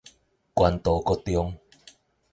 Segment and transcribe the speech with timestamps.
[0.55, 1.59] 關渡國中